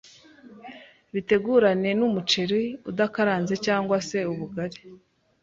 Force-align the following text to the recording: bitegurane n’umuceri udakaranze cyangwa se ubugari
bitegurane 1.13 1.89
n’umuceri 1.99 2.61
udakaranze 2.89 3.55
cyangwa 3.65 3.97
se 4.09 4.19
ubugari 4.31 4.79